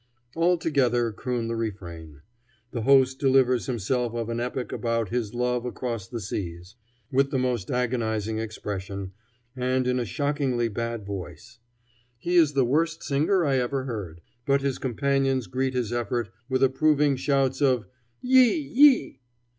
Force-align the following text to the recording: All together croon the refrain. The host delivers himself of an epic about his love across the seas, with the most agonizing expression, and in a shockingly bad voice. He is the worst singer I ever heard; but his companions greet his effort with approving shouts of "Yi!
All 0.33 0.57
together 0.57 1.11
croon 1.11 1.47
the 1.47 1.55
refrain. 1.55 2.21
The 2.71 2.81
host 2.81 3.19
delivers 3.19 3.67
himself 3.67 4.15
of 4.15 4.29
an 4.29 4.39
epic 4.39 4.71
about 4.71 5.09
his 5.09 5.35
love 5.35 5.63
across 5.63 6.07
the 6.07 6.19
seas, 6.19 6.73
with 7.11 7.29
the 7.29 7.37
most 7.37 7.69
agonizing 7.69 8.39
expression, 8.39 9.11
and 9.55 9.85
in 9.85 9.99
a 9.99 10.05
shockingly 10.05 10.69
bad 10.69 11.05
voice. 11.05 11.59
He 12.17 12.35
is 12.35 12.53
the 12.53 12.65
worst 12.65 13.03
singer 13.03 13.45
I 13.45 13.57
ever 13.59 13.83
heard; 13.83 14.21
but 14.47 14.61
his 14.61 14.79
companions 14.79 15.45
greet 15.45 15.75
his 15.75 15.93
effort 15.93 16.31
with 16.49 16.63
approving 16.63 17.15
shouts 17.15 17.61
of 17.61 17.85
"Yi! 18.23 19.19